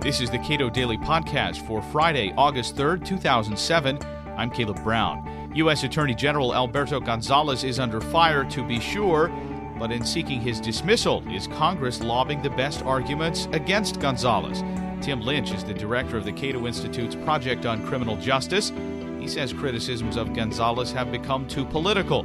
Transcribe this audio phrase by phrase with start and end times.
[0.00, 3.98] This is the Cato Daily Podcast for Friday, August 3rd, 2007.
[4.36, 5.50] I'm Caleb Brown.
[5.56, 5.82] U.S.
[5.82, 9.28] Attorney General Alberto Gonzales is under fire, to be sure,
[9.76, 14.62] but in seeking his dismissal, is Congress lobbing the best arguments against Gonzales?
[15.04, 18.72] Tim Lynch is the director of the Cato Institute's Project on Criminal Justice.
[19.18, 22.24] He says criticisms of Gonzales have become too political.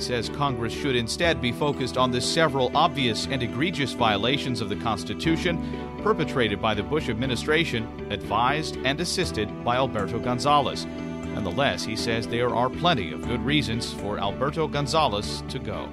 [0.00, 4.76] Says Congress should instead be focused on the several obvious and egregious violations of the
[4.76, 5.58] Constitution
[6.02, 10.86] perpetrated by the Bush administration, advised and assisted by Alberto Gonzales.
[10.86, 15.88] Nonetheless, he says there are plenty of good reasons for Alberto Gonzales to go.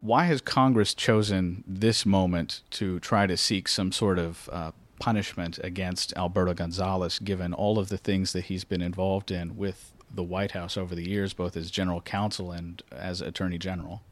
[0.00, 4.70] Why has Congress chosen this moment to try to seek some sort of uh,
[5.00, 9.92] punishment against Alberto Gonzales, given all of the things that he's been involved in with
[10.16, 14.02] the White House over the years, both as general counsel and as attorney general?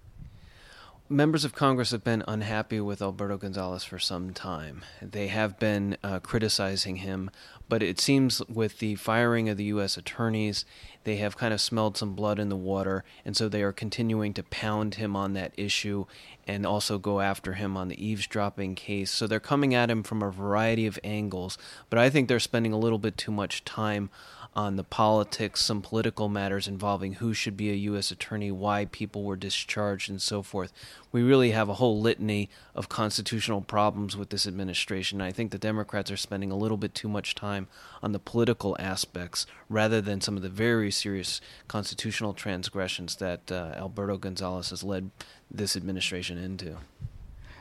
[1.08, 4.84] members of Congress have been unhappy with Alberto Gonzales for some time.
[5.02, 7.30] They have been uh, criticizing him,
[7.69, 9.97] but it seems with the firing of the U.S.
[9.97, 10.64] attorneys,
[11.05, 14.34] they have kind of smelled some blood in the water, and so they are continuing
[14.34, 16.06] to pound him on that issue
[16.47, 19.10] and also go after him on the eavesdropping case.
[19.10, 21.56] So they're coming at him from a variety of angles,
[21.88, 24.10] but I think they're spending a little bit too much time
[24.56, 28.10] on the politics, some political matters involving who should be a U.S.
[28.10, 30.72] attorney, why people were discharged, and so forth.
[31.14, 35.20] We really have a whole litany of constitutional problems with this administration.
[35.20, 37.68] I think the Democrats are spending a little bit too much time
[38.02, 43.74] on the political aspects rather than some of the very serious constitutional transgressions that uh,
[43.76, 45.12] Alberto Gonzales has led
[45.48, 46.78] this administration into.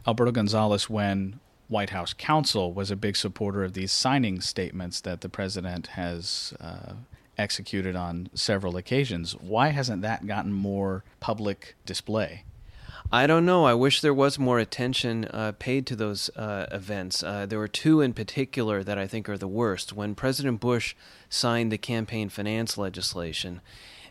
[0.07, 5.21] Alberto Gonzales, when White House counsel was a big supporter of these signing statements that
[5.21, 6.93] the president has uh,
[7.37, 9.33] executed on several occasions.
[9.33, 12.45] Why hasn't that gotten more public display?
[13.14, 13.66] I don't know.
[13.66, 17.22] I wish there was more attention uh, paid to those uh, events.
[17.22, 19.93] Uh, there were two in particular that I think are the worst.
[19.93, 20.95] When President Bush
[21.30, 23.61] signed the campaign finance legislation,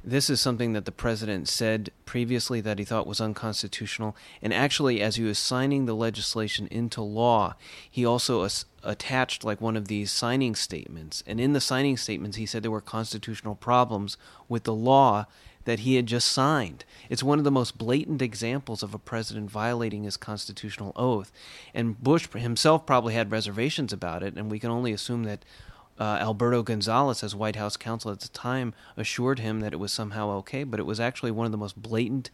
[0.05, 4.17] this is something that the president said previously that he thought was unconstitutional.
[4.41, 7.55] And actually, as he was signing the legislation into law,
[7.91, 11.25] he also as- attached like one of these signing statements.
[11.27, 14.17] And in the signing statements, he said there were constitutional problems
[14.49, 15.27] with the law
[15.65, 16.85] that he had just signed.
[17.09, 21.33] It's one of the most blatant examples of a president violating his constitutional oath.
[21.75, 25.45] And Bush himself probably had reservations about it, and we can only assume that
[25.99, 29.93] uh, Alberto Gonzales, as White House counsel at the time, assured him that it was
[29.93, 32.31] somehow okay, but it was actually one of the most blatant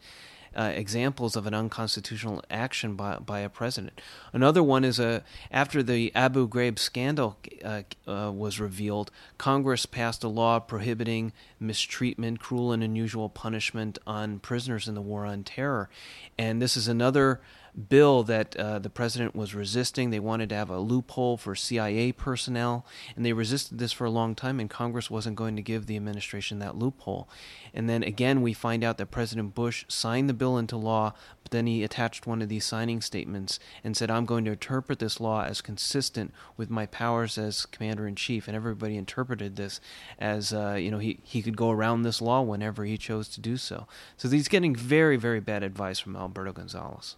[0.59, 4.01] uh, examples of an unconstitutional action by, by a president.
[4.33, 10.25] Another one is a, after the Abu Ghraib scandal uh, uh, was revealed, Congress passed
[10.25, 15.89] a law prohibiting mistreatment, cruel and unusual punishment on prisoners in the war on terror.
[16.37, 17.41] And this is another
[17.89, 20.11] bill that uh, the president was resisting.
[20.11, 24.11] They wanted to have a loophole for CIA personnel, and they resisted this for a
[24.11, 27.29] long time, and Congress wasn't going to give the administration that loophole.
[27.75, 31.53] And then again, we find out that President Bush signed the bill into law, but
[31.53, 35.21] then he attached one of these signing statements and said, I'm going to interpret this
[35.21, 38.49] law as consistent with my powers as commander in chief.
[38.49, 39.81] And everybody interpreted this
[40.19, 43.41] as, uh, you know, he, he could go around this law whenever he chose to
[43.41, 43.87] do so.
[44.17, 47.17] So he's getting very, very bad advice from Alberto Gonzales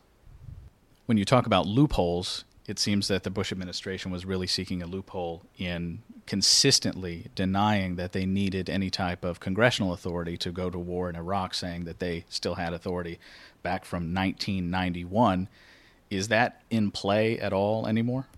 [1.10, 4.86] when you talk about loopholes, it seems that the Bush administration was really seeking a
[4.86, 10.78] loophole in consistently denying that they needed any type of congressional authority to go to
[10.78, 13.18] war in Iraq, saying that they still had authority
[13.64, 15.48] back from 1991.
[16.10, 18.28] Is that in play at all anymore?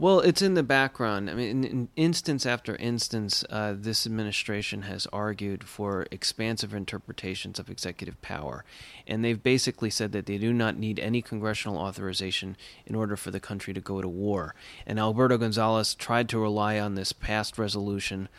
[0.00, 1.28] Well, it's in the background.
[1.28, 7.58] I mean, in, in instance after instance, uh, this administration has argued for expansive interpretations
[7.58, 8.64] of executive power.
[9.06, 12.56] And they've basically said that they do not need any congressional authorization
[12.86, 14.54] in order for the country to go to war.
[14.86, 18.30] And Alberto Gonzales tried to rely on this past resolution,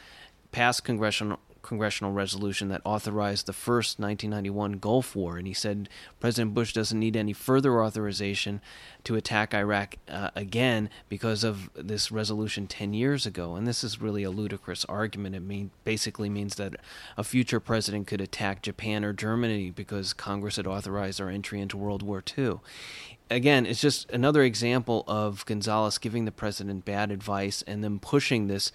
[0.51, 5.89] past congressional congressional resolution that authorized the first 1991 Gulf War, and he said
[6.19, 8.61] President Bush doesn't need any further authorization
[9.03, 13.55] to attack Iraq uh, again because of this resolution 10 years ago.
[13.55, 15.35] And this is really a ludicrous argument.
[15.35, 16.75] It mean, basically means that
[17.17, 21.77] a future president could attack Japan or Germany because Congress had authorized our entry into
[21.77, 22.59] World War II
[23.31, 28.47] again, it's just another example of Gonzales giving the president bad advice and then pushing
[28.47, 28.71] this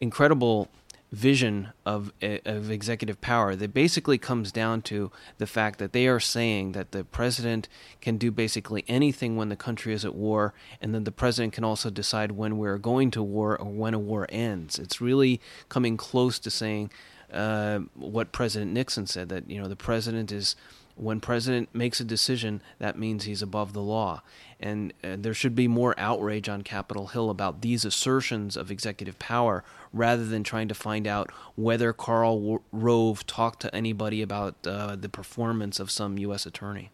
[0.00, 0.68] incredible
[1.10, 6.20] vision of of executive power that basically comes down to the fact that they are
[6.20, 7.66] saying that the president
[8.02, 10.52] can do basically anything when the country is at war
[10.82, 13.98] and then the president can also decide when we're going to war or when a
[13.98, 14.78] war ends.
[14.78, 15.40] It's really
[15.70, 16.90] coming close to saying
[17.32, 20.56] uh, what President Nixon said that you know the president is
[20.98, 24.22] when president makes a decision, that means he's above the law.
[24.60, 29.18] And uh, there should be more outrage on Capitol Hill about these assertions of executive
[29.18, 29.62] power
[29.92, 35.08] rather than trying to find out whether Karl Rove talked to anybody about uh, the
[35.08, 36.44] performance of some U.S.
[36.46, 36.90] attorney.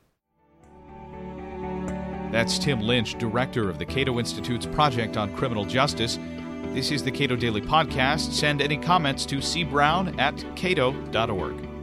[2.30, 6.18] That's Tim Lynch, director of the Cato Institute's Project on Criminal Justice.
[6.74, 8.32] This is the Cato Daily Podcast.
[8.32, 11.73] Send any comments to cbrown at cato.org.